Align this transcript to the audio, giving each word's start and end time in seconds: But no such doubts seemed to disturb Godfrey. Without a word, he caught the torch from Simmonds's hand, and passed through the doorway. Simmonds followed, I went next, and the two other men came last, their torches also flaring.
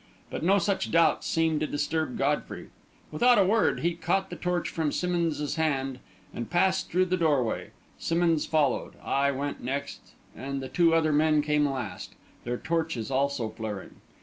But 0.31 0.41
no 0.41 0.57
such 0.57 0.89
doubts 0.89 1.27
seemed 1.27 1.59
to 1.59 1.67
disturb 1.67 2.17
Godfrey. 2.17 2.69
Without 3.11 3.37
a 3.37 3.43
word, 3.45 3.81
he 3.81 3.93
caught 3.93 4.31
the 4.31 4.35
torch 4.35 4.67
from 4.67 4.91
Simmonds's 4.91 5.57
hand, 5.57 5.99
and 6.33 6.49
passed 6.49 6.89
through 6.89 7.05
the 7.05 7.17
doorway. 7.17 7.69
Simmonds 7.99 8.47
followed, 8.47 8.93
I 9.03 9.29
went 9.29 9.63
next, 9.63 10.13
and 10.35 10.59
the 10.59 10.69
two 10.69 10.95
other 10.95 11.13
men 11.13 11.43
came 11.43 11.69
last, 11.69 12.15
their 12.45 12.57
torches 12.57 13.11
also 13.11 13.49
flaring. 13.51 13.97